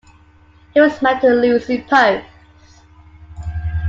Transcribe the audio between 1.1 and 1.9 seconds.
to Lucy